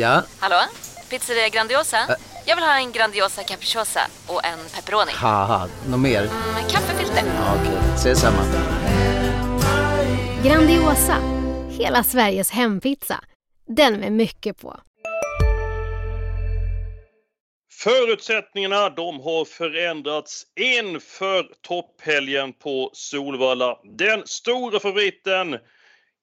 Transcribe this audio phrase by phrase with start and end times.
[0.00, 0.22] Ja?
[0.38, 0.56] Hallå?
[1.10, 2.16] Pizzeria Grandiosa?
[2.46, 5.12] Jag vill ha en Grandiosa capriciosa och en pepperoni.
[5.12, 6.22] Haha, något mer?
[6.54, 7.22] Med kaffefilter.
[7.26, 8.42] Ja, Okej, ses samma.
[10.44, 11.16] Grandiosa,
[11.70, 13.24] hela Sveriges hempizza.
[13.66, 14.80] Den med mycket på.
[17.72, 23.76] Förutsättningarna de har förändrats inför topphelgen på Solvalla.
[23.98, 25.58] Den stora favoriten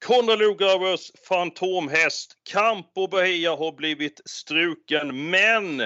[0.05, 5.77] Konrad Lugauers fantomhäst Campo Bahia har blivit struken men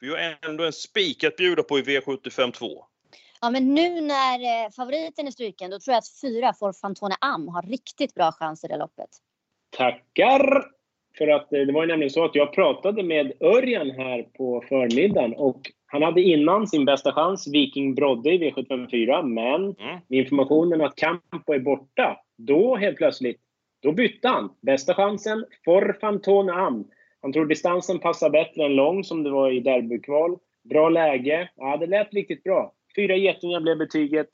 [0.00, 2.84] vi har ändå en spik att bjuda på i V75 2.
[3.40, 7.14] Ja, men nu när eh, favoriten är struken, då tror jag att fyra får Fantone
[7.20, 9.08] Am har riktigt bra chans i det loppet.
[9.70, 10.64] Tackar!
[11.18, 14.64] För att eh, det var ju nämligen så att jag pratade med Örjan här på
[14.68, 20.00] förmiddagen och han hade innan sin bästa chans, Viking Brodde i V754, men Mm.
[20.08, 23.40] med informationen att Campo är borta, då helt plötsligt,
[23.80, 24.50] då bytte han.
[24.60, 26.84] Bästa chansen, For Fantone Am.
[27.22, 30.38] Han tror distansen passar bättre än lång som det var i derbykval.
[30.70, 31.50] Bra läge.
[31.56, 32.72] Ja, det lät riktigt bra.
[32.96, 34.28] Fyra getingar blev betyget.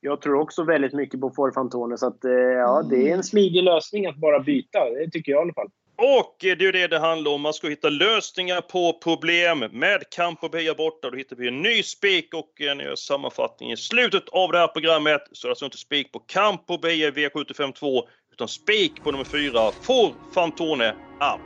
[0.00, 3.22] Jag tror också väldigt mycket på For Fantone, så att, eh, ja, det är en
[3.22, 4.90] smidig lösning att bara byta.
[4.90, 5.70] Det tycker jag i alla fall.
[5.96, 7.40] Och det är ju det det handlar om.
[7.40, 9.58] Man ska hitta lösningar på problem.
[9.58, 13.76] Med Campo Bahia borta, då hittar vi en ny spik och en eh, sammanfattning i
[13.76, 15.22] slutet av det här programmet.
[15.32, 18.02] Så det är alltså inte spik på Campo Bahia i V752,
[18.32, 21.40] utan spik på nummer 4, For Fantone Am.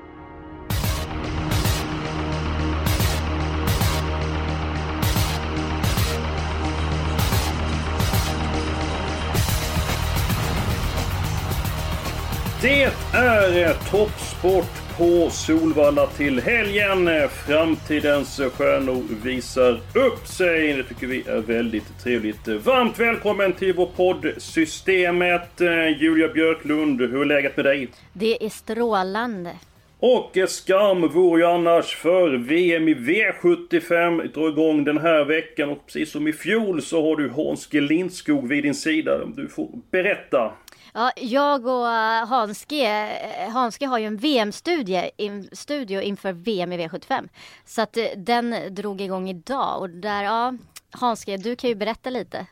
[12.63, 17.29] Det är toppsport på Solvalla till helgen.
[17.29, 20.73] Framtidens stjärnor visar upp sig.
[20.73, 22.49] Det tycker vi är väldigt trevligt.
[22.49, 25.61] Varmt välkommen till vår podd Systemet.
[25.99, 27.89] Julia Björklund, hur är läget med dig?
[28.13, 29.53] Det är strålande.
[29.99, 35.87] Och skam vore ju annars för VM i V75 drar igång den här veckan och
[35.87, 39.19] precis som i fjol så har du Hans Lindskog vid din sida.
[39.37, 40.53] Du får berätta.
[40.99, 43.09] Ja, jag och eh, Hanske,
[43.47, 47.29] eh, Hanske har ju en VM-studio in, studio inför VM i V75.
[47.65, 50.55] Så att eh, den drog igång idag och där, ja,
[50.91, 52.47] Hanske, du kan ju berätta lite.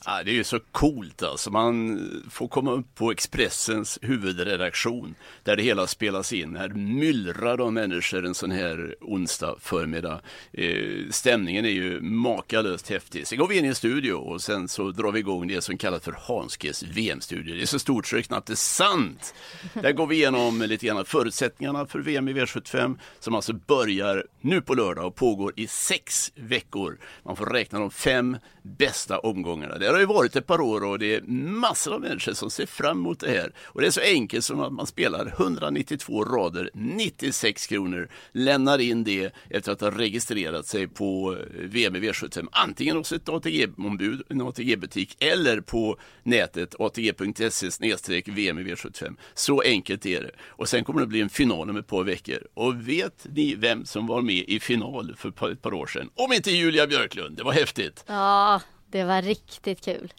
[0.00, 0.12] Liksom.
[0.12, 1.50] Ja, det är ju så coolt alltså.
[1.50, 2.00] Man
[2.30, 6.56] får komma upp på Expressens huvudredaktion där det hela spelas in.
[6.56, 10.20] Här myllrar de människor en sån här onsdag förmiddag.
[10.52, 13.26] Eh, stämningen är ju makalöst häftig.
[13.26, 15.78] Sen går vi in i en studio och sen så drar vi igång det som
[15.78, 17.54] kallas för Hanskes VM-studio.
[17.54, 19.34] Det är så stort så det knappt är sant.
[19.74, 24.60] Där går vi igenom lite grann förutsättningarna för VM i V75 som alltså börjar nu
[24.60, 26.98] på lördag och pågår i sex veckor.
[27.22, 29.78] Man får räkna de fem bästa omgångarna.
[29.90, 31.20] Det har ju varit ett par år och det är
[31.50, 33.52] massor av människor som ser fram emot det här.
[33.64, 39.04] Och det är så enkelt som att man spelar 192 rader, 96 kronor, lämnar in
[39.04, 44.22] det efter att ha registrerat sig på eh, VM i V75, antingen hos ett ATG-ombud,
[44.28, 49.16] en ATG-butik eller på nätet atg.se VM i V75.
[49.34, 50.30] Så enkelt är det.
[50.40, 52.38] Och sen kommer det bli en final om ett par veckor.
[52.54, 55.86] Och vet ni vem som var med i final för ett par- ett par år
[55.86, 56.10] sedan?
[56.14, 58.04] Om inte Julia Björklund, det var häftigt.
[58.06, 60.12] Ja, det var riktigt kul.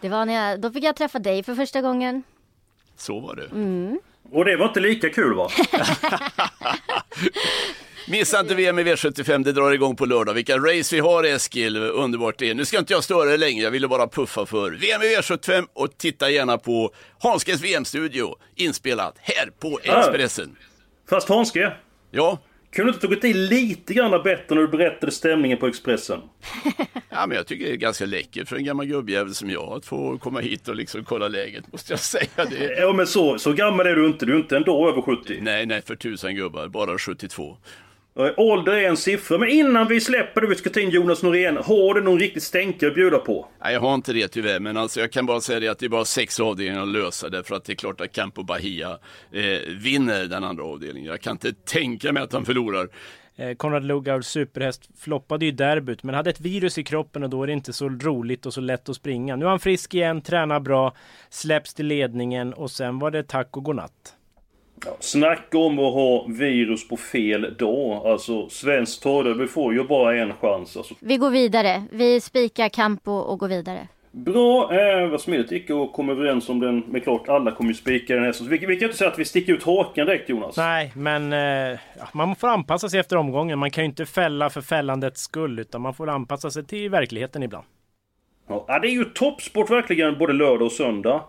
[0.00, 2.22] Det var när jag, då fick jag träffa dig för första gången.
[2.96, 3.48] Så var det.
[4.32, 5.50] Och det var inte lika kul va?
[8.08, 10.34] Missa inte VM i V75, det drar igång på lördag.
[10.34, 12.54] Vilka race vi har Eskil, underbart det är.
[12.54, 15.66] Nu ska inte jag störa dig länge, jag ville bara puffa för VM i V75
[15.72, 20.56] och titta gärna på Hanskes VM-studio, inspelat här på Expressen.
[21.10, 21.72] Fast Hanske,
[22.10, 22.38] Ja,
[22.74, 26.20] kunde du inte tagit i lite grann bättre när du berättade stämningen på Expressen?
[27.08, 29.86] ja, men jag tycker det är ganska läckert för en gammal gubbjävel som jag att
[29.86, 32.44] få komma hit och liksom kolla läget, måste jag säga.
[32.50, 32.74] Det.
[32.78, 35.38] Ja men så, så gammal är du inte, du är inte ändå över 70.
[35.40, 37.56] Nej, nej, för tusan gubbar, bara 72.
[38.18, 41.22] Eh, Ålder är en siffra, men innan vi släpper det vi ska ta in Jonas
[41.22, 43.46] Norén, har du någon riktigt stänkare att bjuda på?
[43.62, 45.86] Nej, jag har inte det tyvärr, men alltså jag kan bara säga det att det
[45.86, 48.98] är bara sex avdelningar att lösa därför att det är klart att Campo Bahia
[49.32, 49.42] eh,
[49.82, 51.10] vinner den andra avdelningen.
[51.10, 52.88] Jag kan inte tänka mig att han förlorar.
[53.36, 57.42] Eh, Konrad Lugauers superhäst floppade ju derbyt men hade ett virus i kroppen och då
[57.42, 59.36] är det inte så roligt och så lätt att springa.
[59.36, 60.94] Nu är han frisk igen, tränar bra,
[61.30, 64.14] släpps till ledningen och sen var det tack och godnatt.
[65.00, 68.06] Snacka om att ha virus på fel dag.
[68.06, 70.76] Alltså, svenskt torrderby får ju bara en chans.
[70.76, 71.84] Alltså, Vi går vidare.
[71.92, 73.88] Vi spikar Campo och går vidare.
[74.12, 76.84] bra, eh, vad smidigt gick att komma överens om den.
[76.88, 78.32] Men klart, alla kommer ju spika den här.
[78.32, 80.56] Så vi, vi kan inte säga att vi sticker ut hakan direkt Jonas.
[80.56, 81.78] Nej, men eh,
[82.12, 83.58] man får anpassa sig efter omgången.
[83.58, 87.42] Man kan ju inte fälla för fällandets skull utan man får anpassa sig till verkligheten
[87.42, 87.64] ibland.
[88.48, 91.20] Ja, det är ju toppsport verkligen både lördag och söndag.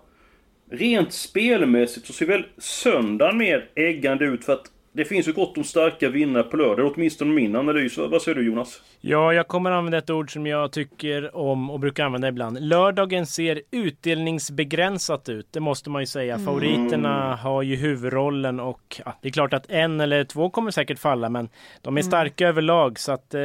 [0.71, 5.57] Rent spelmässigt så ser väl söndagen mer äggande ut för att det finns ju gott
[5.57, 7.97] om starka vinnare på lördag, åtminstone min analys.
[7.97, 8.81] Vad säger du Jonas?
[9.01, 12.61] Ja, jag kommer använda ett ord som jag tycker om och brukar använda ibland.
[12.61, 16.33] Lördagen ser utdelningsbegränsat ut, det måste man ju säga.
[16.33, 16.45] Mm.
[16.45, 20.99] Favoriterna har ju huvudrollen och ja, det är klart att en eller två kommer säkert
[20.99, 21.49] falla, men
[21.81, 22.09] de är Mm.
[22.11, 23.41] starka överlag så att eh,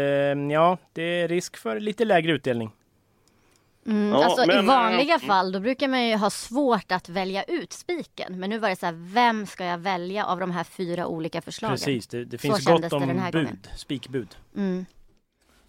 [0.53, 2.71] ja, det är risk för lite lägre utdelning.
[3.91, 5.27] Mm, Ja, alltså men, i eh, vanliga mm.
[5.27, 8.41] fall då brukar man ju ha svårt att välja ut spiken.
[8.41, 11.41] Men nu var det så här, vem ska jag välja av de här fyra olika
[11.43, 11.77] förslagen?
[11.77, 13.59] Precis, det, det Så finns kändes gott det den om här bud, gången.
[13.77, 14.29] spikbud.
[14.57, 14.87] Mm.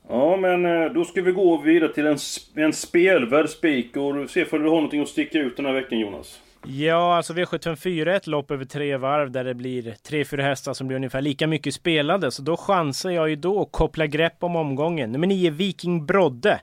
[0.09, 2.17] Ja, men eh, då ska vi gå vidare till en,
[2.55, 5.99] en spelvärd spik och se om du har någonting att sticka ut den här veckan
[5.99, 6.39] Jonas.
[6.67, 10.73] Ja, alltså V754 är ett lopp över tre varv där det blir tre, fyra hästar
[10.73, 12.31] som blir ungefär lika mycket spelade.
[12.31, 15.11] Så då chansar jag ju då att koppla grepp om omgången.
[15.11, 16.61] Nummer 9, Viking Brodde.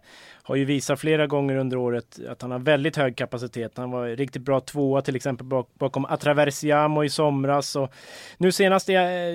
[0.48, 3.72] Har ju visat flera gånger under året att han har väldigt hög kapacitet.
[3.76, 7.76] Han var riktigt bra tvåa till exempel bak, bakom Atraversiamo i somras.
[7.76, 7.92] Och
[8.38, 8.88] nu senast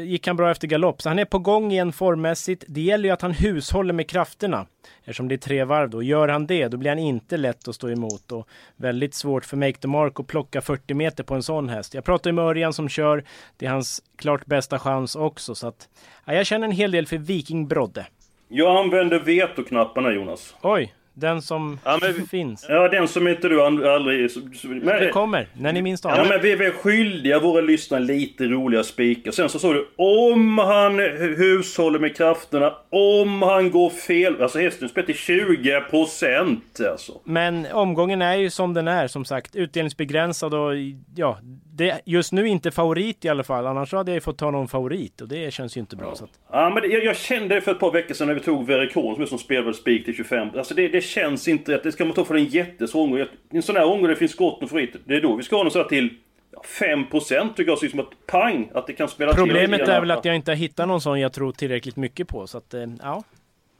[0.05, 2.63] gick han bra efter galopp, så han är på gång igen formmässigt.
[2.67, 4.65] Det gäller ju att han hushåller med krafterna.
[4.99, 6.03] Eftersom det är tre varv då.
[6.03, 8.31] Gör han det, då blir han inte lätt att stå emot.
[8.31, 11.93] Och väldigt svårt för Make the Mark att plocka 40 meter på en sån häst.
[11.93, 13.23] Jag pratar ju med Örjan som kör.
[13.57, 15.55] Det är hans klart bästa chans också.
[15.55, 15.89] Så att,
[16.25, 18.05] ja, jag känner en hel del för Viking Brodde.
[18.47, 20.55] Jag använder vetoknapparna Jonas.
[20.61, 22.65] Oj, den som Ja, men- finns.
[22.69, 24.29] Ja, den som inte du aldrig...
[24.63, 28.01] Men, Det kommer, när ni minst anar Ja men vi är väl skyldiga våra lyssnare
[28.01, 29.31] lite roliga spikar.
[29.31, 34.41] Sen så sa du om han hu- hushåller med krafterna, om han går fel.
[34.41, 36.57] Alltså hästen spelar till 20%
[36.91, 37.21] alltså.
[37.23, 39.55] Men omgången är ju som den är som sagt.
[39.55, 40.71] Utdelningsbegränsad och
[41.15, 41.37] ja,
[41.75, 43.67] det just nu inte favorit i alla fall.
[43.67, 46.15] Annars hade jag ju fått ta någon favorit och det känns ju inte bra.
[46.15, 48.33] Så att, Ja men det, jag, jag kände det för ett par veckor sedan när
[48.33, 50.47] vi tog Verikon som är som spelvärd spik till 25.
[50.57, 51.83] Alltså det, det känns inte rätt.
[51.83, 53.25] Det ska man ta för en jättesvår omgång.
[53.49, 55.01] En sån här omgång det finns gott om favoriter.
[55.05, 56.09] Det är då vi ska ha något sådär till
[56.51, 57.77] ja, 5% tycker jag.
[57.77, 60.55] Så liksom att pang, att det kan spela problemet är väl att jag inte har
[60.55, 62.47] hittat någon sån jag tror tillräckligt mycket på.
[62.47, 63.23] Så att, eh, ja.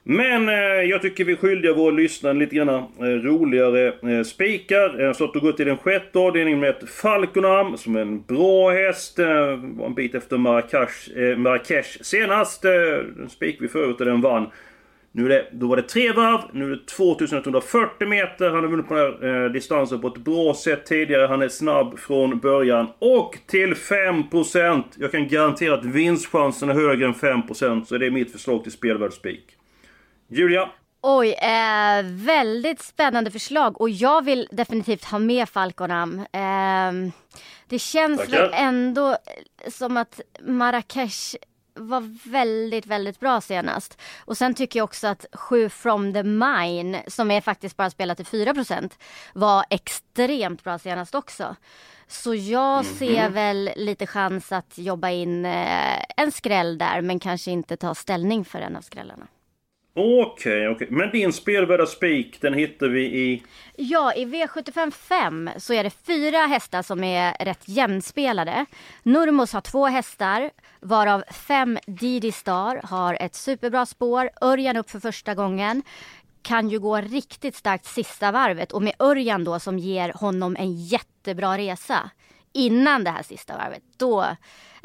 [0.06, 0.54] Men eh,
[0.90, 5.04] jag tycker vi är skyldiga våra lyssnare lite grann eh, roligare eh, spikar.
[5.04, 8.22] Eh, så att du går till den sjätte avdelningen med ett Falconam som är en
[8.22, 9.18] bra häst.
[9.18, 9.26] Eh,
[9.56, 12.64] var en bit efter Marrakesh, Marrakesh senast.
[12.64, 12.70] Eh,
[13.16, 14.50] den spik vi förut och den vann.
[15.16, 18.50] Nu är det, då var det tre varv, nu är det 2140 meter.
[18.50, 21.26] Han har vunnit på den här eh, distansen på ett bra sätt tidigare.
[21.26, 22.86] Han är snabb från början.
[22.98, 24.84] Och till 5%!
[24.96, 27.84] Jag kan garantera att vinstchansen är högre än 5%.
[27.84, 29.44] Så det är mitt förslag till spelvärd spik.
[30.28, 30.68] Julia?
[31.02, 36.18] Oj, eh, väldigt spännande förslag och jag vill definitivt ha med Falconam.
[36.18, 37.12] Eh,
[37.68, 38.42] det känns Tackar.
[38.42, 39.16] väl ändå
[39.68, 41.36] som att Marrakesh
[41.74, 44.00] var väldigt, väldigt bra senast.
[44.24, 48.16] Och sen tycker jag också att 7 from the mine, som är faktiskt bara spelat
[48.16, 48.92] till 4%
[49.32, 51.56] var extremt bra senast också.
[52.06, 57.50] Så jag ser väl lite chans att jobba in eh, en skräll där, men kanske
[57.50, 59.26] inte ta ställning för en av skrällarna.
[59.96, 60.88] Okej, okej.
[60.90, 63.42] Men din spelvärda spik, den hittar vi i...
[63.76, 68.66] Ja, i V75 5 så är det fyra hästar som är rätt jämnspelade.
[69.02, 70.50] Nurmos har två hästar,
[70.80, 74.30] varav fem Didi Star har ett superbra spår.
[74.40, 75.82] Örjan upp för första gången.
[76.42, 80.72] Kan ju gå riktigt starkt sista varvet och med Örjan då som ger honom en
[80.76, 82.10] jättebra resa
[82.54, 83.82] innan det här sista varvet.
[83.98, 84.24] Då,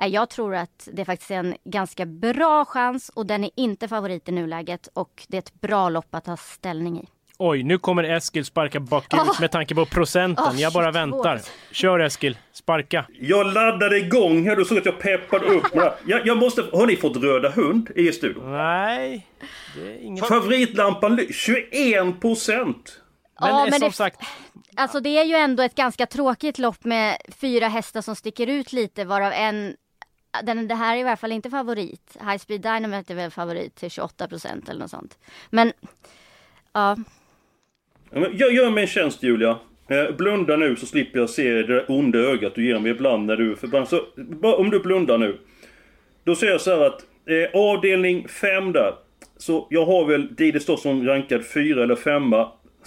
[0.01, 3.87] eh, jag tror att det faktiskt är en ganska bra chans och den är inte
[3.87, 7.07] favorit i nuläget och det är ett bra lopp att ta ställning i.
[7.41, 10.45] Oj, nu kommer Eskil sparka bakut med tanke på procenten.
[10.47, 11.41] Ah, jag bara väntar.
[11.71, 13.05] Kör Eskil, sparka.
[13.19, 15.93] Jag laddade igång här, du såg att jag peppade upp det.
[16.05, 16.61] jag, jag måste...
[16.73, 18.51] Har ni fått röda hund i studion?
[18.51, 19.27] Nej,
[19.75, 20.27] det är inget...
[20.27, 23.01] Favoritlampan ly- 21 procent!
[23.41, 24.21] Men, Ja, eh, men som det- sagt,
[24.75, 28.73] Alltså det är ju ändå ett ganska tråkigt lopp med fyra hästar som sticker ut
[28.73, 29.75] lite varav en
[30.43, 32.17] den, det här är i alla fall inte favorit.
[32.21, 35.17] High Speed Dynamite är väl favorit till 28 procent eller något sånt.
[35.49, 35.73] Men
[36.73, 36.97] ja,
[38.11, 39.59] Jag gör mig en tjänst Julia.
[39.89, 43.35] Eh, Blunda nu så slipper jag se det onda ögat du ger mig ibland när
[43.35, 43.87] du är förbannad.
[43.89, 45.39] Så bara om du blundar nu.
[46.23, 48.93] Då säger jag så här att eh, avdelning 5 där.
[49.37, 52.33] Så jag har väl Didi som rankad 4 eller 5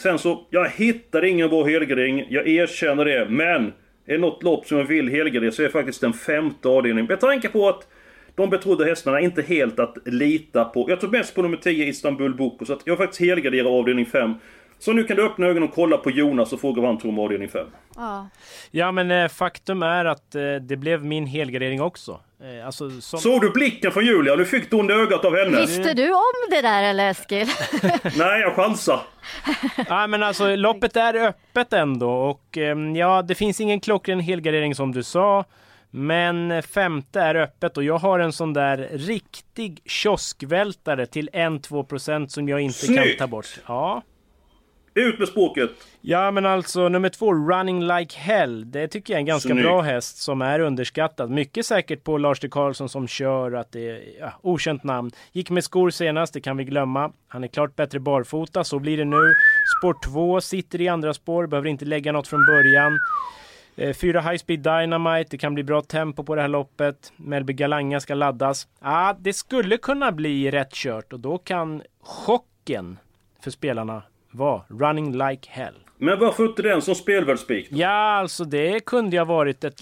[0.03, 2.27] Sen så, jag hittade ingen bra helgardering.
[2.29, 3.27] Jag erkänner det.
[3.29, 3.67] Men
[4.07, 7.07] är det något lopp som jag vill helgardera så är det faktiskt den femte avdelningen.
[7.07, 7.89] Med tanke på att
[8.35, 10.91] de betrodda hästarna är inte helt att lita på.
[10.91, 12.65] Jag tror mest på nummer 10 Istanbul Boko.
[12.65, 14.35] Så att jag faktiskt helgarderar avdelning 5.
[14.79, 17.11] Så nu kan du öppna ögonen och kolla på Jonas och fråga vad han tror
[17.11, 17.67] om avdelning 5.
[17.97, 18.29] ja.
[18.71, 22.21] ja men eh, faktum är att eh, det blev min helgardering också.
[22.45, 23.19] Eh, alltså, som...
[23.19, 24.37] Såg du blicken från Julia?
[24.37, 25.61] Du fick det onda ögat av henne.
[25.61, 27.47] Visste du om det där eller Eskil?
[28.17, 29.01] Nej, jag chansar.
[29.89, 34.75] Ja, men alltså loppet är öppet ändå och ehm, ja, det finns ingen klockren helgardering
[34.75, 35.45] som du sa.
[35.91, 42.49] Men femte är öppet och jag har en sån där riktig kioskvältare till 1-2% som
[42.49, 43.19] jag inte kan Snyggt!
[43.19, 43.47] ta bort.
[43.67, 44.03] Ja.
[44.95, 45.71] Ut med språket!
[46.01, 48.71] Ja men alltså nummer två, Running Like Hell.
[48.71, 49.63] Det tycker jag är en ganska Snyggt.
[49.67, 51.31] bra häst som är underskattad.
[51.31, 55.11] Mycket säkert på Lars de Karlsson som kör att det är ja, okänt namn.
[55.33, 57.13] Gick med skor senast, det kan vi glömma.
[57.29, 59.35] Han är klart bättre barfota, så blir det nu.
[59.79, 62.99] Spår 2 sitter i andra spår, behöver inte lägga något från början.
[63.77, 67.13] Eh, Fyra High Speed Dynamite, det kan bli bra tempo på det här loppet.
[67.17, 68.69] Melby Galanga ska laddas.
[68.81, 72.99] Ah, det skulle kunna bli rätt kört och då kan chocken
[73.41, 75.75] för spelarna vara Running Like Hell.
[75.99, 77.69] Men varför inte den som spelvärldsspik?
[77.71, 79.81] Ja, alltså det kunde ju ha varit ett...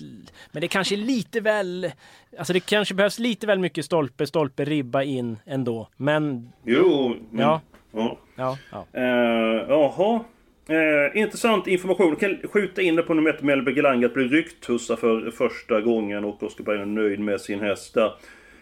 [0.52, 1.92] Men det kanske är lite väl...
[2.38, 5.88] Alltså det kanske behövs lite väl mycket stolpe, stolpe, ribba in ändå.
[5.96, 6.52] Men...
[6.64, 7.40] Jo, men...
[7.40, 7.60] Ja.
[7.92, 8.18] ja.
[8.36, 8.86] Ja, ja.
[8.92, 10.20] Eh, Jaha.
[10.68, 12.08] Eh, intressant information.
[12.08, 15.80] Jag kan skjuta in det på nummer ett Melby Galanga att bli rycktussa för första
[15.80, 18.12] gången och Oskar är nöjd med sin häst där.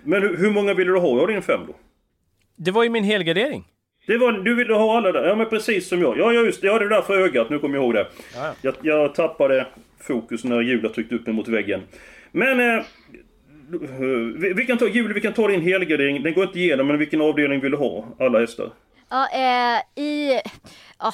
[0.04, 1.74] Men hur, hur många ville du ha av din fem då?
[2.56, 3.64] Det var ju min helgardering.
[4.08, 5.28] Det var, du ville ha alla där?
[5.28, 6.18] Ja men precis som jag.
[6.18, 6.66] Ja, ja just det.
[6.66, 7.50] Jag hade det där för ögat.
[7.50, 8.06] Nu kommer jag ihåg det.
[8.34, 8.54] Ja, ja.
[8.60, 9.66] Jag, jag tappade
[10.00, 11.82] fokus när Julia tryckte upp mig mot väggen.
[12.32, 12.60] Men...
[12.60, 12.84] Eh,
[14.36, 16.22] vi, vi kan ta, Julia, vi kan ta din helgardering.
[16.22, 18.04] Den går inte igenom, men vilken avdelning vill du ha?
[18.18, 18.70] Alla hästar?
[19.08, 20.40] Ja, eh, i...
[20.98, 21.12] Ja,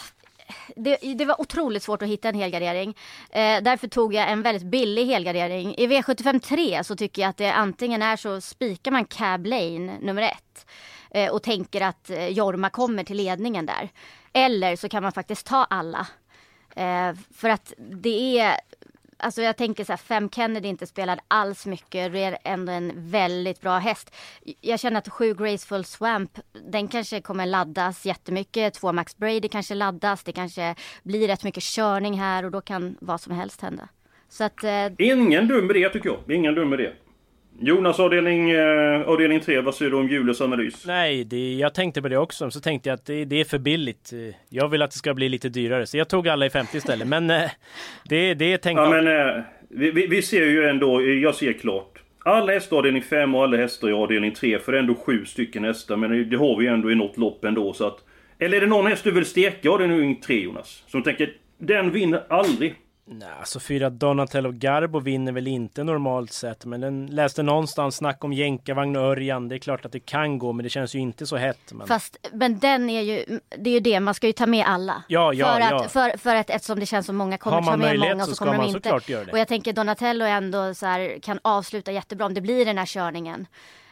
[0.77, 2.97] det, det var otroligt svårt att hitta en helgardering.
[3.31, 5.75] Eh, därför tog jag en väldigt billig helgardering.
[5.75, 9.99] I V75 3 så tycker jag att det antingen är så spikar man Cab Lane
[10.01, 10.67] nummer ett
[11.15, 13.89] eh, och tänker att eh, Jorma kommer till ledningen där.
[14.33, 16.07] Eller så kan man faktiskt ta alla.
[16.77, 18.57] Eh, för att det är
[19.17, 22.13] Alltså jag tänker så här, Fem Kennedy inte spelad alls mycket.
[22.13, 24.15] Det är ändå en väldigt bra häst.
[24.61, 26.39] Jag känner att sju Graceful Swamp,
[26.71, 28.75] den kanske kommer laddas jättemycket.
[28.75, 30.25] Två Max Brady kanske laddas.
[30.25, 33.89] Det kanske blir rätt mycket körning här och då kan vad som helst hända.
[34.29, 36.37] Så att, eh, Ingen dum idé tycker jag.
[36.37, 36.93] Ingen dum idé.
[37.61, 40.85] Jonas avdelning, eh, avdelning 3, vad säger du om Julius analys?
[40.87, 42.51] Nej, det, jag tänkte på det också.
[42.51, 44.13] Så tänkte jag att det, det är för billigt.
[44.13, 45.87] Eh, Jag vill att det ska bli lite dyrare.
[45.87, 47.09] Så jag tog alla i 50 istället.
[47.09, 47.51] Men eh,
[48.09, 49.05] det, det tänkte Ja jag.
[49.05, 51.99] men eh, vi, vi, vi ser ju ändå, eh, jag ser klart.
[52.25, 54.59] Alla hästar i avdelning 5 och alla hästar i avdelning 3.
[54.59, 55.97] För det är ändå sju stycken hästar.
[55.97, 57.99] Men det- det har vi ju ändå i något lopp ändå så att...
[58.39, 60.83] Eller är det någon häst du vill steka i avdelning 3 Jonas?
[60.87, 62.75] Som tänker, den vinner aldrig.
[63.07, 66.65] Nej, alltså fyra Donatello Garbo vinner väl inte normalt sett.
[66.65, 69.49] Men den läste någonstans snack om jänkarvagn och Örjan.
[69.49, 71.73] Det är klart att det kan gå, men det känns ju inte så hett.
[71.73, 71.87] Men...
[71.87, 75.03] fast, men den är ju, det är ju det, man ska ju ta med alla.
[75.09, 75.89] Ja, ja, för, att, ja.
[75.89, 78.45] för, för att eftersom det känns som många kommer ta med många så så ska
[78.45, 79.31] kommer man de inte.
[79.33, 82.87] Och jag tänker Donatello ändå så här, kan avsluta jättebra om det blir den här
[82.87, 83.47] körningen.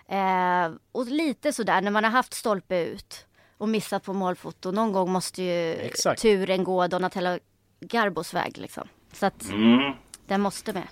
[0.08, 3.26] Eh, och lite sådär när man har haft stolpe ut
[3.58, 4.70] och missat på målfoto.
[4.70, 6.22] Någon gång måste ju Exakt.
[6.22, 7.38] turen gå Donatello
[7.80, 8.88] Garbos väg liksom.
[9.12, 9.92] Så att Mm.
[10.28, 10.88] den måste med.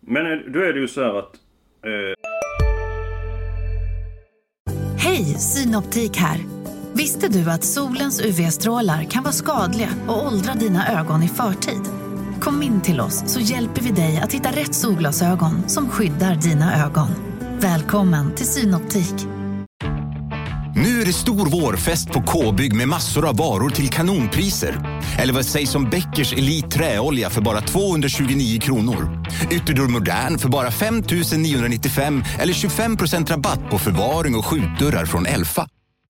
[0.00, 1.34] Men eh, då är det ju så här att...
[1.84, 2.28] Eh,
[4.98, 6.38] Hej, Synoptik här.
[6.92, 11.80] Visste du att solens UV-strålar kan vara skadliga och åldra dina ögon i förtid?
[12.40, 16.84] Kom in till oss så hjälper vi dig att hitta rätt solglasögon som skyddar dina
[16.86, 17.08] ögon.
[17.60, 19.14] Välkommen till Synoptik.
[20.76, 24.97] Nu är det stor vårfest på K-bygg med massor av varor till kanonpriser.
[25.18, 29.24] Eller vad sägs om Bäckers Elite Träolja för bara 229 kronor?
[29.50, 30.94] Ytterdörr Modern för bara 5
[31.38, 35.66] 995 eller 25% rabatt på förvaring och skjutdörrar från Elfa.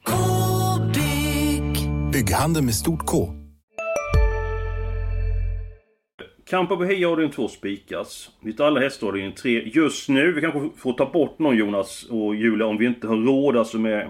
[0.06, 2.10] -bygg.
[2.12, 3.34] Bygghandeln med stort K.
[6.50, 8.30] Campo Bahia avdelning 2 spikas.
[8.40, 10.32] Vi tar alla hästar i avdelning 3 just nu.
[10.32, 13.78] Vi kanske får ta bort någon Jonas och Julia om vi inte har råd alltså
[13.78, 14.08] med...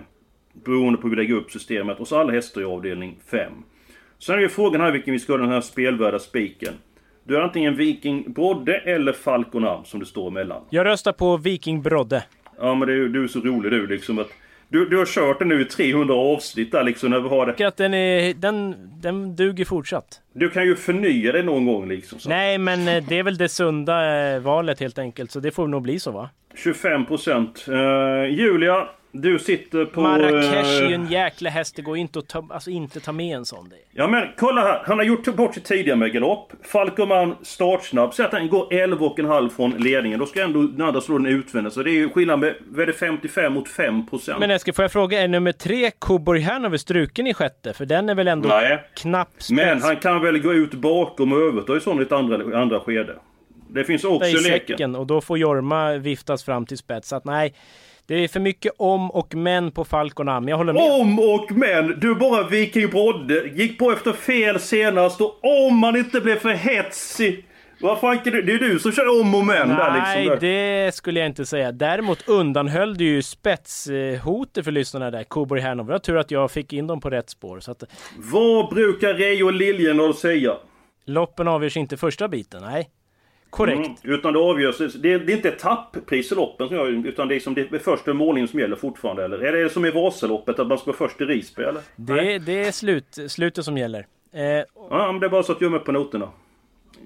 [0.65, 2.01] Beroende på hur vi lägger upp systemet.
[2.01, 3.53] Och så alla hästar i avdelning 5.
[4.19, 6.75] Sen är ju frågan här vilken vi ska ha den här spelvärda spiken.
[7.25, 10.63] Du är antingen Viking Brodde eller Falconam som det står emellan.
[10.71, 12.25] Jag röstar på Viking Brodde.
[12.61, 14.29] Ja men ju- du är så rolig du liksom att...
[14.71, 17.53] Du, du har kört den nu i 300 avsnitt där liksom när vi har det.
[17.53, 20.21] tycker att den, är, den, den duger fortsatt.
[20.33, 22.19] Du kan ju förnya det någon gång liksom.
[22.19, 22.29] Så.
[22.29, 25.31] Nej, men eh, det är väl det sunda eh, valet helt enkelt.
[25.31, 26.31] Så det får nog bli så va?
[26.59, 27.65] 25 procent.
[28.29, 30.01] Julia, du sitter på...
[30.01, 31.77] Marrakesh är ju eh, en jäkla häst.
[31.77, 33.69] Det går ju inte att ta, alltså, inte ta med en sån.
[33.69, 33.77] Det.
[33.93, 34.83] Ja men kolla här.
[34.85, 36.53] Han har gjort bort sig tidigare med galopp.
[36.63, 38.15] Falkoman startsnabb.
[38.15, 40.19] Säg att han går 11,5 från ledningen.
[40.19, 41.75] Då ska ändå den andra slå den utvändigt.
[41.75, 44.41] Så det är ju skillnad med vad är det, 55 mot 5 procent.
[44.41, 47.73] Men Eskil, får jag fråga, är nummer tre Coburg Hanover struken i sjätte?
[47.73, 48.85] För den är väl ändå Nej.
[48.97, 49.51] knapp spets?
[49.51, 53.15] Men han kan väl gå ut bakom och överta i sånt ett andra, andra skede.
[53.71, 54.51] Det finns också i i leken.
[54.69, 57.09] säcken och då får Jorma viftas fram till spets.
[57.09, 57.55] Så att nej,
[58.07, 60.49] det är för mycket om och men på Falconam.
[60.49, 61.01] Jag håller med.
[61.01, 62.01] Om och men!
[62.01, 63.49] Du bara Viking Brodde.
[63.49, 67.45] Gick på efter fel senast och om man inte blev för hetsig.
[67.81, 70.39] Vad fan, det är du som kör om och men där Nej, liksom.
[70.41, 71.73] det skulle jag inte säga.
[71.73, 75.89] Däremot undanhöll du ju spetshotet för lyssnarna där, Coburg Hanover.
[75.89, 77.61] Det var tur att jag fick in dem på rätt spår.
[77.61, 77.83] Så att
[78.17, 80.53] Vad brukar Rej och Liljendahl säga?
[81.07, 82.89] loppen avgörs inte första biten, nej.
[83.51, 84.05] Korrekt.
[84.05, 87.29] Mm, utan det avgörs, det är, det är inte etappris i loppen som gör utan
[87.29, 89.39] det är som det är första målningen som gäller fortfarande eller?
[89.39, 91.83] Är det som i Vasaloppet att man ska vara först i Risberg eller?
[91.97, 94.07] Det, det är slut, slutet som gäller.
[94.33, 94.43] Eh,
[94.91, 96.29] Ja men det är bara så att jag är med på noterna.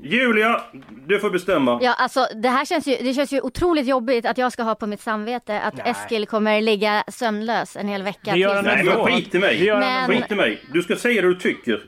[0.02, 0.60] Julia,
[1.06, 1.78] du får bestämma.
[1.82, 4.74] Ja, alltså det här känns ju, det känns ju otroligt jobbigt att jag ska ha
[4.74, 5.90] på mitt samvete att Nej.
[5.90, 8.32] Eskil kommer ligga sömnlös en hel vecka.
[8.32, 9.04] Det gör han ändå.
[9.04, 9.66] Skit i mig.
[9.66, 10.60] Men Skit i mig.
[10.72, 11.80] Du ska säga det du tycker.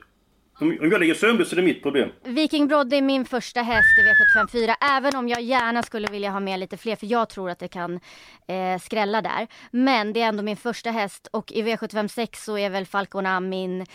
[0.61, 2.08] Om om jag ligger sömnlös så är det mitt problem.
[2.25, 6.40] Viking Brodde är min första häst i V754, även om jag gärna skulle vilja ha
[6.40, 8.00] med lite fler, för jag tror att det kan
[8.49, 9.46] eh, skrälla där.
[9.70, 13.87] Men det är ändå min första häst och i V756 så är väl Falcon min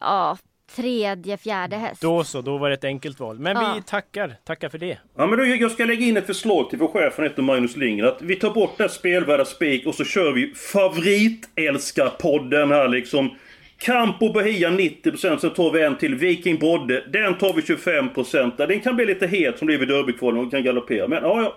[0.00, 0.38] ja,
[0.76, 2.02] tredje, fjärde häst.
[2.02, 3.38] då så, då var det ett enkelt val.
[3.38, 3.72] Men Ja.
[3.76, 4.98] vi tackar, tackar för det.
[5.16, 7.76] Ja men då, jag ska lägga in ett förslag till vår chef från heter Magnus
[7.76, 8.08] Lindgren.
[8.08, 13.30] Att vi tar bort här spelvärda spik och så kör vi favoritälskarpodden här liksom.
[13.78, 17.04] Campo Bahia 90%, sen tar vi en till Viking Brodde.
[17.12, 18.56] Den tar vi 25%.
[18.56, 18.66] Där.
[18.66, 21.08] Den kan bli lite het som det är vid Derbykvalen och kan galoppera.
[21.08, 21.56] Men ja, ja.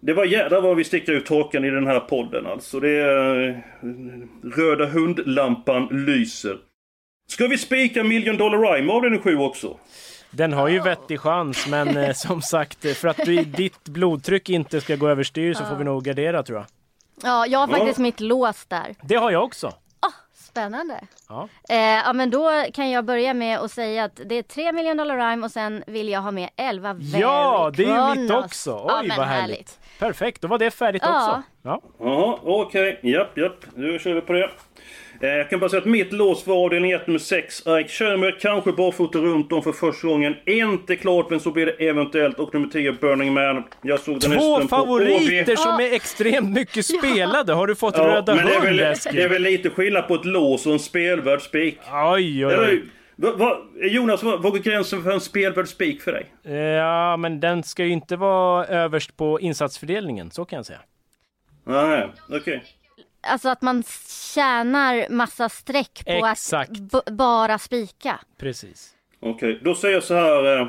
[0.00, 2.80] Det var jädrar vad vi sticker ut hakan i den här podden alltså.
[2.80, 3.48] Det är...
[3.48, 3.54] eh,
[4.56, 6.56] Röda hundlampan lyser.
[7.28, 9.76] Ska vi spika Million Dollar Rhyme av den 7 också?
[10.30, 14.50] Den har ju vettig chans, men eh, som sagt, eh, för att du, ditt blodtryck
[14.50, 16.66] inte ska gå överstyr så får vi nog gardera tror jag.
[17.22, 18.02] Ja, jag har faktiskt Ja.
[18.02, 18.94] mitt lås där.
[19.02, 19.72] Det har jag också.
[20.56, 21.00] Spännande.
[21.28, 21.48] Ja.
[21.68, 25.04] Eh, ja men då kan jag börja med att säga att det är 3 miljoner
[25.04, 28.30] dollar rhyme och sen vill jag ha med 11 very Ja, det är ju mitt
[28.30, 28.74] också!
[28.74, 29.78] Oj ja, vad härligt.
[29.98, 31.42] Perfekt, då var det färdigt Ja.
[31.62, 31.82] också.
[31.98, 32.40] Ja.
[32.44, 33.00] Okej.
[33.02, 33.56] Japp, japp.
[33.74, 34.50] Nu kör vi på det.
[35.20, 37.60] Eh, Jag kan bara säga att mitt lås var avdelning 1, nummer 6.
[37.66, 40.34] Ike Schermer, kanske barfota runt om för första gången.
[40.46, 42.38] Inte klart, men så blir det eventuellt.
[42.38, 43.64] Och nummer 10, Burning Man.
[43.82, 47.52] Jag såg den Två favoriter som är extremt mycket spelade.
[47.52, 49.16] Har du fått Ja, röda men det är, hund väl, Eskil?
[49.16, 51.78] det är väl lite skillnad på ett lås och en spelvärd spik.
[52.12, 52.82] Oj, oj, oj.
[53.16, 56.32] Va, va, Jonas, vad går gränsen för en spelvärd spik för dig?
[56.44, 60.80] Eh, Ja, men den ska ju inte vara överst på insatsfördelningen, så kan jag säga.
[61.64, 62.64] Nej, okej.
[63.20, 63.82] Alltså att man
[64.34, 66.70] tjänar massa streck på Exakt.
[66.92, 68.20] att bara spika.
[68.38, 68.90] Precis.
[69.20, 70.68] Okej, då säger jag så här.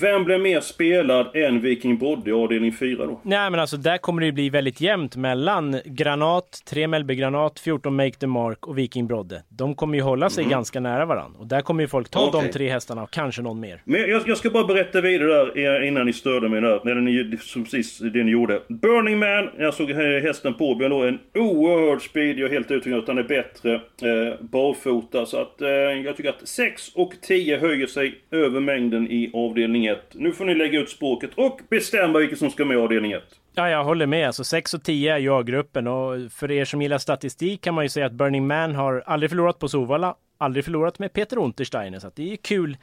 [0.00, 3.20] Vem blir mer spelad än Viking Brodde i avdelning 4 då?
[3.22, 7.60] Nej men alltså där kommer det ju bli väldigt jämnt mellan Granat, 3 Mellby Granat,
[7.60, 9.42] 14 Make the Mark och Viking Brodde.
[9.48, 10.50] De kommer ju hålla sig Mhm.
[10.50, 11.38] ganska nära varandra.
[11.40, 12.40] Och där kommer ju folk ta Okej.
[12.46, 13.80] de tre hästarna och kanske någon mer.
[13.84, 16.90] Men jag, jag ska bara berätta vidare där eh, innan ni störde mig där.
[16.90, 18.60] Eller ni, som precis det ni gjorde.
[18.68, 22.38] Burning Man, jag såg eh, hästen på Björn då, en oerhörd speed.
[22.38, 25.26] Jag är helt övertygad att han är bättre eh, barfota.
[25.26, 29.83] Så att eh, jag tycker att 6 och 10 höjer sig över mängden i avdelning
[29.88, 29.98] 1.
[30.12, 33.22] Nu får ni lägga ut språket och bestämma vilket som ska med i avdelning 1.
[33.54, 34.26] Ja, jag håller med.
[34.26, 37.84] Alltså 6 och 10 är ju A-gruppen och för er som gillar statistik kan man
[37.84, 41.98] ju säga att Burning Man har aldrig förlorat på Sovalla, aldrig förlorat med Peter Untersteiner.
[41.98, 42.76] Så att det är kul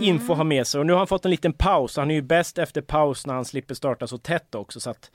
[0.00, 0.78] info att ha med sig.
[0.80, 1.96] Och nu har han fått en liten paus.
[1.96, 4.80] Han är ju bäst efter paus när han slipper starta så tätt också.
[4.80, 5.10] Så att,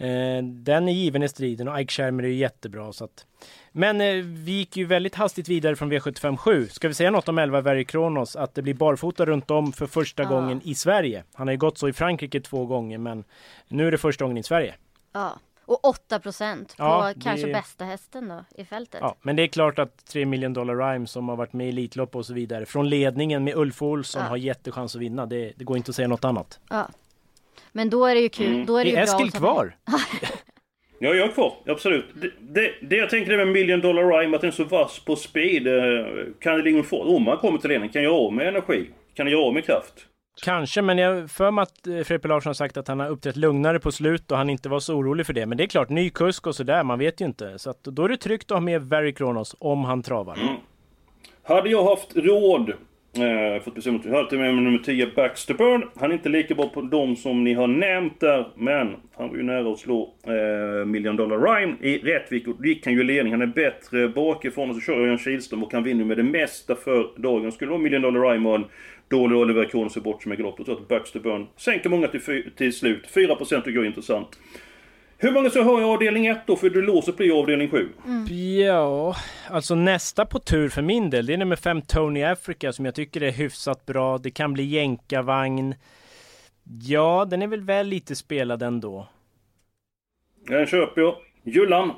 [0.00, 2.92] eh, den är given i striden och Ike Schermer är ju jättebra.
[2.92, 3.26] Så att,
[3.72, 6.68] men eh, vi gick ju väldigt hastigt vidare från V757.
[6.68, 8.36] Ska vi säga något om 11 Very Kronos?
[8.36, 10.28] Att det blir barfota runt om för första Ja.
[10.28, 11.24] gången i Sverige.
[11.34, 13.24] Han har ju gått så i Frankrike två gånger men
[13.68, 14.74] nu är det första gången i Sverige.
[15.12, 15.38] Ja.
[15.64, 19.00] Och 8 procent på Ja, det- kanske bästa hästen då i fältet.
[19.02, 21.68] Ja, men det är klart att 3 million dollar rhyme som har varit med i
[21.70, 24.28] Elitlopp och så vidare från ledningen med Ulf Olsson Ja.
[24.28, 25.26] har jättechans att vinna.
[25.26, 26.60] Det, det går inte att säga något annat.
[26.70, 26.88] Ja.
[27.72, 28.46] Men då är det ju kul.
[28.54, 28.66] Mm.
[28.66, 29.76] Då är det Är ju bra Eskil kvar?
[31.02, 31.54] Ja, jag är kvar.
[31.66, 32.04] Absolut.
[32.14, 34.98] Det, det, det jag tänker är med Million Dollar Rhyme, att den är så vass
[35.04, 35.66] på speed.
[35.66, 36.06] eh,
[36.40, 38.90] Kan det ligga få om man kommer till ledningen, kan jag av med energi?
[39.14, 39.94] Kan jag av med kraft?
[40.44, 43.36] Kanske, men jag för mig att eh, Freppe Larsson har sagt att han har uppträtt
[43.36, 45.46] lugnare på slut och han inte var så orolig för det.
[45.46, 47.58] Men det är klart, ny kusk och sådär, man vet ju inte.
[47.58, 50.38] Så att då är det tryggt att ha med Very Kronos om han travar.
[51.42, 52.72] Hade jag haft råd,
[53.12, 55.84] eh, fått bestämma jag hade till med nummer 10 Baxter Burn.
[55.96, 59.36] Han är inte lika bra på de som ni har nämnt där, men han var
[59.36, 63.00] ju nära att slå eh, Million Dollar Rhyme i Rättvik och då gick han ju
[63.00, 63.32] i ledning.
[63.32, 66.74] Han är bättre bakifrån och så kör Örjan Kihlström och kan vinna med det mesta
[66.74, 67.52] för dagen.
[67.52, 68.64] Skulle vara Million Dollar Rhyme och en
[69.08, 71.88] dålig Oliver Kronos se bort som är galopp, då tror jag att Baxter Burn sänker
[71.88, 73.08] många till, till slut.
[73.14, 74.38] 4% tycker jag är intressant.
[75.22, 76.56] Hur många så har jag avdelning 1 då?
[76.56, 77.88] För du låser blir avdelning 7.
[78.64, 79.16] Ja,
[79.50, 82.94] alltså nästa på tur för min del, det är nummer 5 Tony Africa som jag
[82.94, 84.18] tycker är hyfsat bra.
[84.18, 85.74] Det kan bli jänkarvagn.
[86.82, 89.08] Ja, den är väl väl lite spelad ändå.
[90.46, 91.16] Den köper jag.
[91.44, 91.88] Jullan.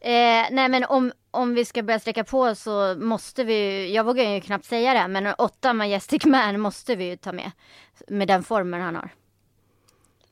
[0.00, 4.24] Eh, nej men om, om vi ska börja sträcka på så måste vi, jag vågar
[4.24, 7.50] ju knappt säga det, men åtta Majestic Man måste vi ju ta med.
[8.08, 9.10] Med den formen han har.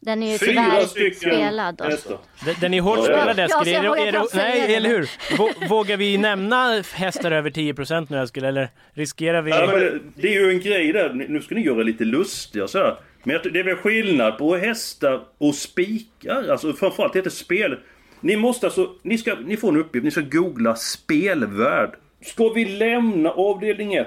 [0.01, 1.81] Den är ju Fyra tyvärr stycken spelad.
[1.93, 2.19] också.
[2.45, 3.75] Den, den är hårt Ja, spelad ja, Eskil.
[3.75, 4.75] Är det- är det- säga Nej, det.
[4.75, 5.11] eller hur?
[5.37, 8.45] Vå- Vågar vi nämna hästar över 10% nu Eskil?
[8.45, 9.51] Eller riskerar vi...
[9.51, 11.13] Ja, men det, det är ju en grej där.
[11.29, 12.97] Nu ska ni göra lite lustiga så här.
[13.25, 16.49] Men det är väl skillnad på hästar och spikar.
[16.51, 17.79] Alltså framförallt heter spel.
[18.21, 21.91] Ni måste alltså, ni, ska, ni får en uppgift, ni ska googla spelvärld.
[22.23, 24.07] Ska vi lämna avdelning 1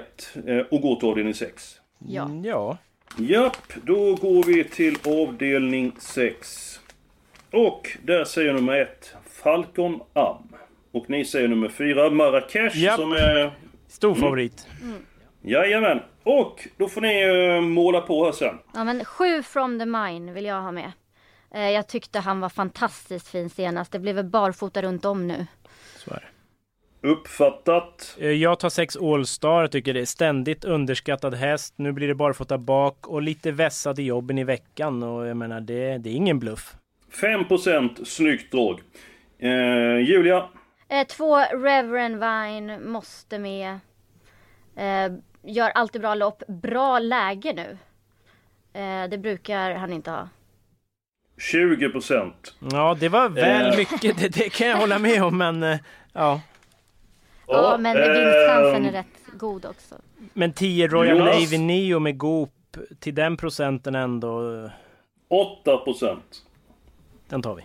[0.70, 1.74] och gå till avdelning 6?
[2.08, 2.24] Ja.
[2.24, 2.78] Mm, Ja.
[3.16, 6.80] Japp, då går vi till avdelning 6.
[7.52, 10.48] Och där säger nummer 1 Falcon Am.
[10.92, 12.96] Och ni säger nummer 4 Marrakesh Japp.
[13.00, 13.52] som är...
[13.88, 14.66] Stor favorit.
[15.42, 16.00] Jajamän.
[16.22, 18.58] Och då får ni eh, måla på här sen.
[18.74, 20.92] Ja men sju from the mine vill jag ha med.
[21.54, 23.92] Eh, jag tyckte han var fantastiskt fin senast.
[23.92, 25.46] Det blev väl barfota runt om nu.
[25.98, 26.26] Så är det.
[27.02, 28.16] Uppfattat.
[28.20, 29.66] Eh, Jag tar sex All-Star.
[29.66, 31.74] Tycker det är ständigt underskattad häst.
[31.76, 35.02] Nu blir det barfota bak och lite vässad i jobben i veckan.
[35.02, 36.74] Och jag menar, det, det är ingen bluff.
[37.22, 38.80] 5% snyggt drag.
[39.38, 40.48] Eh, Julia.
[40.88, 43.78] Eh, två Reverend Vine måste med.
[44.76, 45.12] Eh,
[45.42, 46.42] gör alltid bra lopp.
[46.48, 47.78] Bra läge nu.
[48.80, 50.28] Eh, det brukar han inte ha.
[51.52, 52.32] 20%.
[52.72, 53.76] Ja, det var väl Eh.
[53.76, 54.18] mycket.
[54.18, 55.78] Det, det kan jag hålla med om, men eh,
[56.12, 56.40] ja.
[57.52, 59.94] Ja, men vinstchansen är ehm, rätt god också.
[60.32, 61.34] Men 10 Royal Jonas.
[61.52, 62.50] Navy Neo med Goop
[63.00, 64.64] till den procenten ändå.
[64.64, 64.70] eh,
[65.64, 66.16] 8%.
[67.28, 67.62] Den tar vi.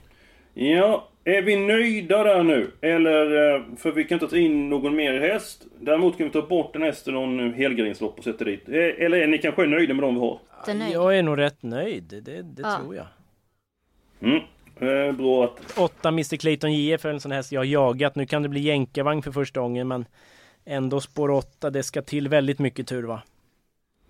[0.75, 2.71] Ja, är vi nöjda där nu?
[2.81, 5.65] Eller, eh, för vi kan inte ta in någon mer häst.
[5.79, 8.69] Däremot kan vi ta bort en häst i någon helgarderingslopp och sätta dit.
[8.69, 10.39] Eh, Eller är ni kanske nöjda med de vi har?
[10.91, 12.03] Jag är nog rätt nöjd.
[12.25, 12.77] Det, det Ja.
[12.81, 13.05] tror jag.
[14.21, 14.39] Mm.
[14.79, 15.77] Eh, bra att...
[15.77, 18.15] 8 Mr Clayton JF är en sån häst jag har jagat.
[18.15, 20.05] Nu kan det bli jänkarvagn för första gången, men
[20.65, 21.69] ändå spår 8.
[21.69, 23.21] Det ska till väldigt mycket tur va?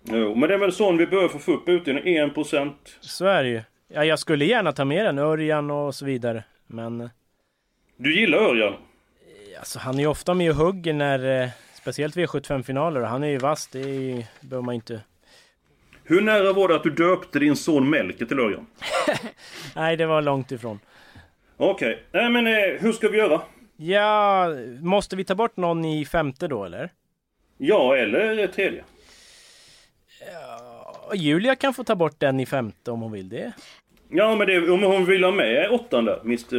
[0.04, 2.30] Jo, men det är väl sån vi behöver för att få upp utdelningen.
[2.30, 2.72] 1%.
[3.00, 3.60] Så är det ju.
[3.88, 6.44] Ja, jag skulle gärna ta med den, Örjan och så vidare.
[6.66, 7.08] Men eh,
[7.96, 8.74] Du gillar Örjan?
[9.58, 13.00] alltså, han är ju ofta med och hugger när, eh, speciellt V75-finaler.
[13.00, 15.00] och Han är ju vass, det är ju, behöver man inte...
[16.08, 18.66] Hur nära var det att du döpte din son Melker till Örjan?
[19.76, 20.78] Nej, det var långt ifrån.
[21.56, 23.40] Okej, nej men eh, hur ska vi göra?
[23.76, 24.46] Ja,
[24.80, 26.92] måste vi ta bort någon i femte då eller?
[27.58, 28.84] Ja, eller tredje.
[31.08, 33.52] Och Julia kan få ta bort den i femte om hon vill det.
[34.10, 36.54] Ja, men det, om hon vill ha med åttan där, Mr...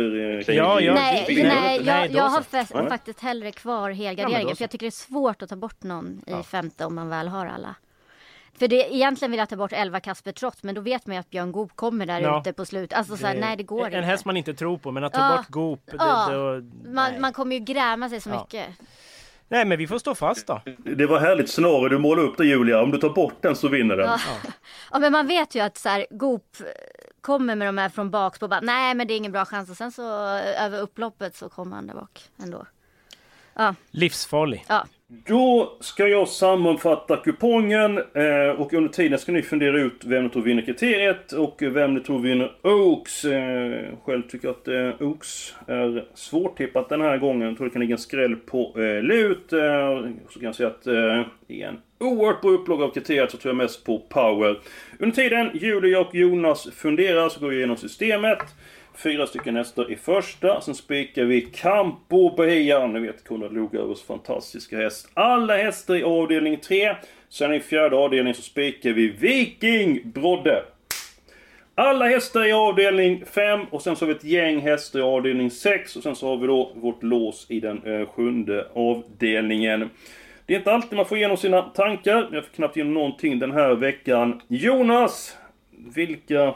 [0.50, 0.94] eh, Ja, ja.
[0.94, 2.44] nej, nej, nej, jag, jag har
[2.82, 2.90] Nej.
[2.90, 4.48] faktiskt hellre kvar Ja, helgarderingen.
[4.48, 7.10] då för jag tycker det är svårt att ta bort någon i femte om man
[7.10, 7.76] väl har alla.
[8.60, 11.20] För det, egentligen vill jag ta bort 11 Kasper Trott men då vet man ju
[11.20, 12.40] att Björn Goop kommer där Ja.
[12.40, 12.94] ute på slut.
[12.94, 13.98] Alltså så här, nej det går en, inte.
[13.98, 15.38] En häst man inte tror på, men att ta Ja.
[15.38, 16.28] bort Goop, det, Ja.
[16.32, 18.40] då, man, man kommer ju gräma sig så Ja.
[18.42, 18.68] mycket.
[19.48, 20.62] nej, men vi får stå fast då.
[20.78, 22.82] Det var härligt scenario du målade upp där Julia.
[22.82, 24.06] Om du tar bort den så vinner den.
[24.08, 24.20] Ja.
[24.92, 26.58] ja men man vet ju att så här, Goop
[27.22, 29.70] kommer med de här från bak på bara, nej men det är ingen bra chans
[29.70, 30.04] och sen så
[30.38, 32.66] över upploppet så kommer han där bak ändå.
[33.56, 34.66] Ja, Livsfarlig.
[34.70, 34.86] ja.
[35.28, 40.30] Då ska jag sammanfatta kupongen eh, och under tiden ska ni fundera ut vem ni
[40.30, 43.26] tror vinner kriteriet och vem ni tror vinner Oaks.
[43.26, 47.48] Eh, själv tycker jag att eh, Oaks är svårtippat den här gången.
[47.48, 49.54] Jag tror det kan ligga en skräll på eh, lut.
[49.54, 53.38] Eh, så kan jag säga att eh, i en oerhört bra upplaga av kriteriet så
[53.38, 54.60] tror jag mest på power.
[55.00, 58.40] Under tiden Julia och Jonas funderar så går vi igenom systemet.
[59.04, 60.62] Fyra stycken hästar i första.
[60.62, 62.88] Sen spikar vi Campo Bahia.
[62.88, 65.12] Ni vet Konrad Lugauers fantastiska häst.
[65.14, 66.96] Alla hästar i avdelning 3.
[67.30, 70.64] Sen i fjärde avdelningen så spikar vi Viking Brodde.
[71.76, 75.52] Alla hästar i avdelning 5 och sen så har vi ett gäng hästar i avdelning
[75.52, 79.90] 6 och sen så har vi då vårt lås i den eh, sjunde avdelningen.
[80.46, 82.30] Det är inte alltid man får igenom sina tankar.
[82.32, 84.42] Jag fick knappt igenom någonting den här veckan.
[84.48, 85.38] Jonas!
[85.96, 86.56] Vilka,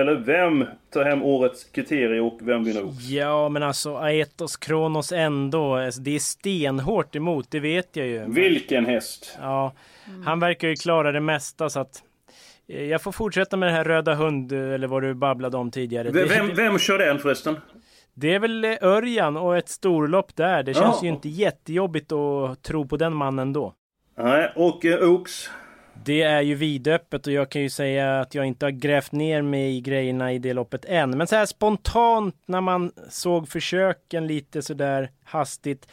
[0.00, 3.04] eller vem tar hem årets kriterie och vem vinner Oaks?
[3.08, 5.74] Ja, men alltså Aetos Kronos ändå.
[5.76, 8.24] Alltså, det är stenhårt emot, det vet jag ju.
[8.28, 9.38] Vilken häst!
[9.40, 9.72] Ja,
[10.24, 12.02] han verkar ju klara det mesta så att
[12.68, 16.10] eh, jag får fortsätta med det här röda hund eller vad du babblade om tidigare.
[16.10, 17.56] Vem, vem, vem kör den förresten?
[18.16, 20.62] det är väl eh, Örjan och ett storlopp där.
[20.62, 21.02] Det känns Ja.
[21.02, 23.74] ju inte jättejobbigt att tro på den mannen då.
[24.18, 25.50] Nej, och eh, Oaks?
[26.04, 29.42] Det är ju vidöppet och jag kan ju säga att jag inte har grävt ner
[29.42, 31.10] mig i grejerna i det loppet än.
[31.18, 35.88] Men så här spontant när man såg försöken lite sådär hastigt.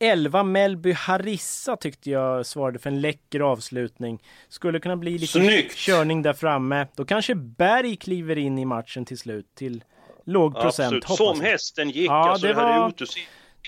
[0.00, 4.22] 11 Melby Harissa tyckte jag svarade för en läcker avslutning.
[4.48, 5.76] Skulle kunna bli lite Snyggt!
[5.76, 6.86] körning där framme.
[6.96, 9.84] Då kanske Berg kliver in i matchen till slut till
[10.24, 11.04] låg procent.
[11.08, 12.10] Som hästen gick.
[12.10, 12.92] Ja, alltså, det var-.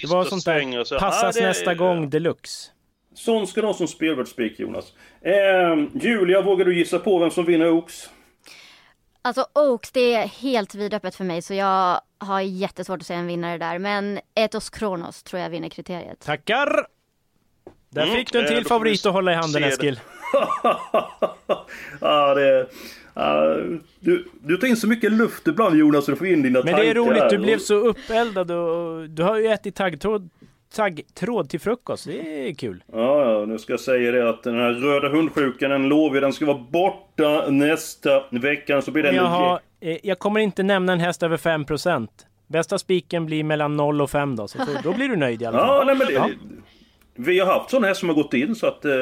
[0.03, 2.71] Det var sånt där så- passas Ja, det- nästa gång deluxe.
[3.17, 4.93] Sån ska ha som spelvärldsspik Jonas.
[5.21, 8.11] Eh, Julia, vågar du gissa på vem som vinner Oaks?
[9.23, 13.27] Alltså Oaks, det är helt vidöppet för mig så jag har jättesvårt att säga en
[13.27, 13.79] vinnare där.
[13.79, 16.21] Men Etos Kronos tror jag vinner kriteriet.
[16.21, 16.87] Tackar!
[17.91, 19.65] Där Mm, fick du en eh, till favorit att hålla i handen.
[19.65, 20.01] Eskil.
[22.01, 22.67] ja, det...
[23.15, 23.57] ja,
[24.01, 26.67] du, du tar in så mycket luft ibland Jonas så du får in dina Men
[26.75, 26.85] tankar.
[26.85, 30.31] det är roligt, du blev så uppeldad och du har ju ätit taggtråd,
[30.75, 32.05] taggtråd till frukost.
[32.07, 32.85] Det är kul.
[32.93, 36.33] Ja, ja, nu ska jag säga det att den här röda hundsjukan, den lovar den
[36.33, 38.83] ska vara borta nästa vecka.
[38.83, 39.15] Så blir den...
[39.15, 42.09] Jag, har, eh, jag kommer inte nämna en häst över 5%.
[42.47, 45.59] Bästa spiken blir mellan 0 och 5 då, så då blir du nöjd i alla
[45.59, 45.69] fall.
[45.77, 46.29] Ja, nej, men det, Ja.
[47.19, 48.85] Vi har haft sådana här som har gått in så att...
[48.85, 48.93] Eh,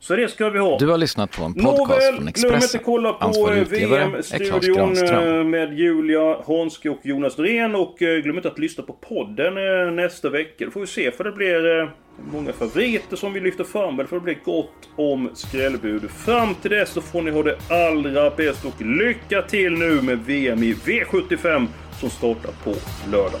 [0.00, 0.78] så det ska vi ha.
[0.78, 2.80] Du har lyssnat på en podcast Nåväl, från glöm inte Expressen.
[2.84, 7.74] kolla på VM-studion eh, med Julia Hanske och Jonas Norén.
[7.74, 10.64] Och eh, glöm inte att lyssna på podden eh, nästa vecka.
[10.64, 11.90] Då får vi se för det blir
[12.32, 13.96] många favoriter som vi lyfter fram.
[13.96, 16.10] Men för det blir gott om skrällbud.
[16.10, 20.18] Fram till dess så får ni ha det allra bäst och lycka till nu med
[20.18, 21.66] VM i V75
[22.00, 22.74] som startar på
[23.10, 23.40] lördag.